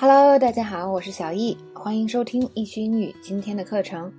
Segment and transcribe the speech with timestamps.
[0.00, 4.12] Hello，大家好，我是小易，欢迎收听易学英语今天的课程。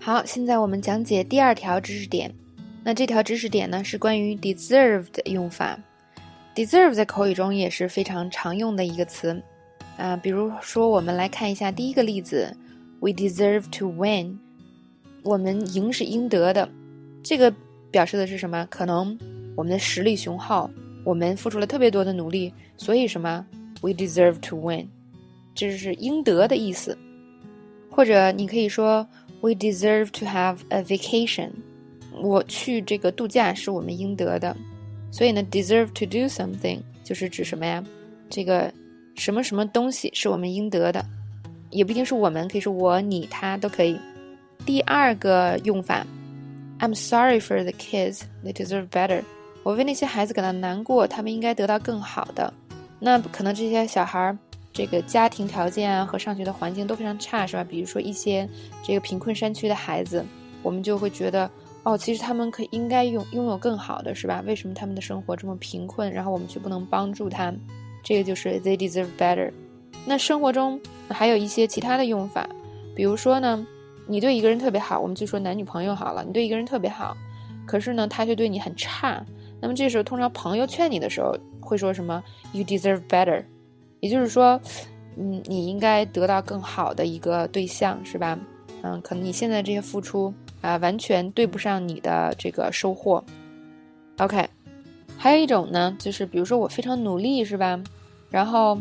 [0.00, 2.34] 好，现在我们讲解第二条知识点。
[2.82, 5.78] 那这条知识点呢是关于 deserve 的用法。
[6.54, 9.38] deserve 在口语中也是非常常用的一个词
[9.98, 12.56] 啊，比如说我们来看一下第一个例子
[13.00, 14.38] ：We deserve to win。
[15.22, 16.66] 我们赢是应得的。
[17.22, 17.52] 这个
[17.90, 18.66] 表示的是什么？
[18.70, 19.18] 可能
[19.54, 20.70] 我们的实力雄厚，
[21.04, 23.44] 我们付出了特别多的努力，所以什么
[23.80, 24.88] ？We deserve to win，
[25.54, 26.96] 这是应得的意思。
[27.90, 29.06] 或者你可以说
[29.40, 31.50] ，We deserve to have a vacation。
[32.20, 34.56] 我去这个度假是我们应得的。
[35.10, 37.82] 所以呢，deserve to do something 就是指什么呀？
[38.28, 38.72] 这个
[39.14, 41.04] 什么什么东西是我们应得的，
[41.70, 43.98] 也不一定是我们，可以是我、你、他都可以。
[44.64, 46.04] 第二个用法
[46.80, 48.22] ，I'm sorry for the kids.
[48.44, 49.22] They deserve better。
[49.62, 52.52] 我为那些孩子感到难过，他们应该得到更好的。
[52.98, 54.38] 那可能这些小孩儿，
[54.72, 57.64] 这个家庭条件啊和上学的环境都非常差，是吧？
[57.64, 58.48] 比如说一些
[58.82, 60.24] 这个贫困山区的孩子，
[60.62, 61.50] 我们就会觉得，
[61.82, 64.42] 哦，其实他们可应该拥拥有更好的，是吧？
[64.46, 67.52] 为什么他们的生活这么贫困，然后我们却不能帮助他？
[68.02, 69.50] 这个就是 they deserve better。
[70.04, 72.48] 那生活中还有一些其他的用法，
[72.94, 73.66] 比如说呢，
[74.06, 77.16] 你对一个人特别好，我们就说男女朋友好了，你对一个人特别好，
[77.66, 79.24] 可是呢，他却对你很差，
[79.66, 81.36] 那么这时候通常朋友劝你的时候。
[81.60, 82.22] 会说什么
[82.52, 83.42] ？You deserve better，
[83.98, 84.60] 也就是说，
[85.16, 88.38] 嗯，你应该得到更好的一个对象，是吧？
[88.82, 93.20] 嗯，可能你现在这些付出啊，完全对不上你的这个收获。
[94.18, 94.48] OK，
[95.18, 97.82] 还有一种呢，就是比如说我非常努力，是吧？
[98.30, 98.78] 然后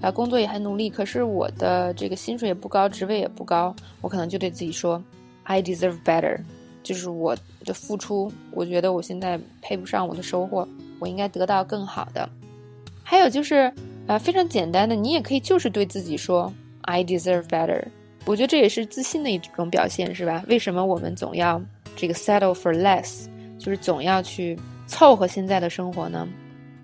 [0.00, 5.00] 啊，工作也很努力，可是我的这个薪水也不高，职位也不高，我可能就对自己说
[5.44, 6.40] ，I deserve better，
[6.86, 10.66] 就是我的付出，我觉得我现在配不上我的收获。
[11.00, 12.26] 我应该得到更好的，
[13.02, 13.70] 还有就是，
[14.06, 16.50] 啊，非常简单的，你也可以就是对自己说
[16.82, 17.84] ，I deserve better。
[18.24, 20.42] 我觉得这也是自信的一种表现，是吧？
[20.48, 21.60] 为什么我们总要
[21.96, 23.26] 这个 settle for less，
[23.58, 26.26] 就是总要去凑合现在的生活呢？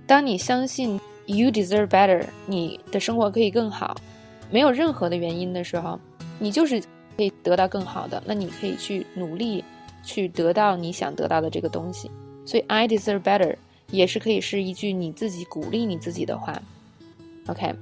[0.06, 3.96] 当你相信 you deserve better，你的生活可以更好，
[4.50, 5.98] 没有任何的原因的时候，
[6.38, 6.78] 你就是
[7.16, 8.22] 可以得到更好的。
[8.26, 9.64] 那你可以去努力，
[10.02, 12.10] 去得到你想得到的这个东西。
[12.44, 13.56] 所以 I deserve better。
[13.90, 16.58] 也是可以是一句你自己鼓励你自己的话
[17.46, 17.74] ，OK，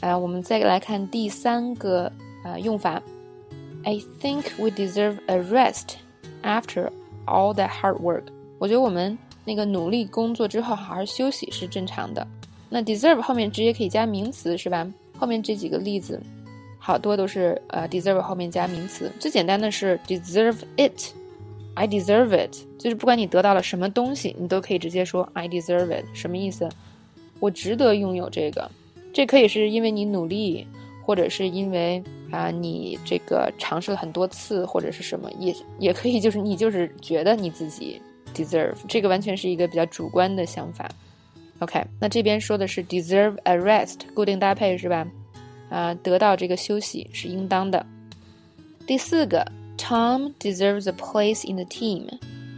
[0.00, 2.10] 啊，我们再来看第三个
[2.42, 3.00] 啊用法
[3.84, 5.90] ，I think we deserve a rest
[6.42, 6.90] after
[7.26, 8.24] all that hard work。
[8.58, 12.26] 我觉得我们那个努力工作之后好好休息是正常的。
[12.68, 14.84] 那 deserve 后面直接可以加名词是吧？
[15.16, 16.20] 后面这几个例子
[16.80, 21.14] 好多都是呃 deserve 后面加名词，最简单的是 deserve it。
[21.74, 26.68] I deserve it，就是不管你得到了什么东西，你都可以直接说 I deserve it，什么意思？
[27.40, 28.70] 我值得拥有这个。
[29.12, 30.66] 这可以是因为你努力，
[31.04, 38.00] 或者是因为啊你这个尝试了很多次，或者是什么，也也可以就是你就是觉得你自己
[38.32, 40.88] deserve，这个完全是一个比较主观的想法。
[41.58, 45.06] OK，那这边说的是 deserve a rest，固定搭配是吧？
[45.70, 47.84] 啊，得到这个休息是应当的。
[48.86, 49.44] 第四个。
[49.76, 52.08] Tom deserves a place in the team。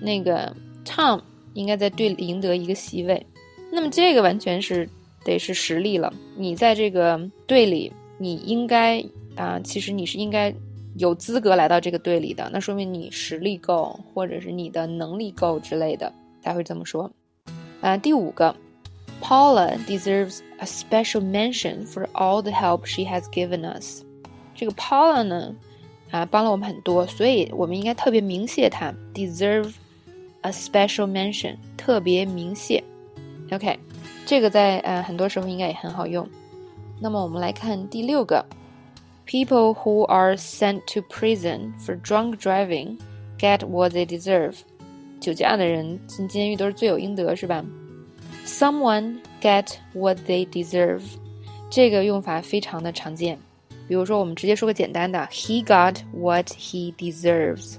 [0.01, 0.55] 那个
[0.85, 1.21] Tom
[1.55, 3.27] 应该在队里赢得一个席位。
[3.73, 4.89] 那么这个完全是
[5.25, 6.13] 得是实力了。
[6.37, 9.05] 你在这个队里，你应该
[9.35, 10.55] 啊，其实你是应该
[10.97, 12.49] 有资格来到这个队里的。
[12.53, 16.13] 那说明你实力够，或者是你的能力够之类的，
[16.43, 17.11] 才会这么说。
[17.81, 18.55] 啊，第五个
[19.21, 24.03] ，Paula deserves a special mention for all the help she has given us。
[24.55, 25.55] 这个 Paula 呢？
[26.11, 29.73] 啊，帮了我们很多，所以我们应该特别鸣谢他，deserve
[30.43, 32.83] a special mention，特别鸣谢。
[33.51, 33.79] OK，
[34.25, 36.29] 这个在呃很多时候应该也很好用。
[37.01, 38.45] 那么我们来看第六个
[39.27, 42.97] ，people who are sent to prison for drunk driving
[43.39, 44.55] get what they deserve。
[45.21, 47.65] 酒驾的人进监狱都是罪有应得，是吧
[48.47, 51.03] ？Someone get what they deserve，
[51.71, 53.39] 这个用法非常的常见。
[53.89, 57.77] 比如说，我们直接说个简单的，He got what he deserves.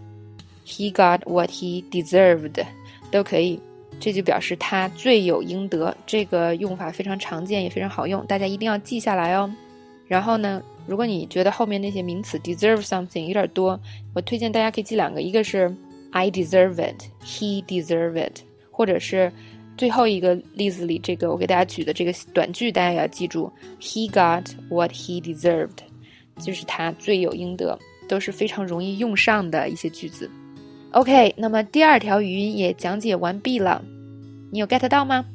[0.65, 2.65] He got what he deserved，
[3.12, 3.59] 都可以。
[4.00, 5.95] 这就表示他罪有应得。
[6.06, 9.51] 这个用法非常常见，也非常好用，大家一定要记下来哦。
[10.07, 13.80] 然后呢，如果你觉得后面那些名词 deserve something 有点多，
[14.13, 15.75] 我推荐大家可以记两个，一个是
[16.12, 19.31] I deserve it，He deserve it，或者是
[19.77, 23.51] 最后一个例子里这个我给大家举的这个短句，大家也要记住
[23.81, 25.80] ，He got what he deserved。
[26.39, 30.30] 就是他罪有应得，都是非常容易用上的一些句子。
[30.92, 33.84] OK，那么第二条语音也讲解完毕了，
[34.51, 35.25] 你有 get 到吗？